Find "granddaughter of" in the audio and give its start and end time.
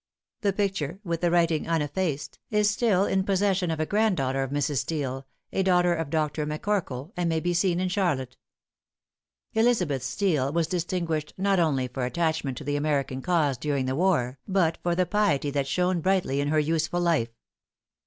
3.85-4.49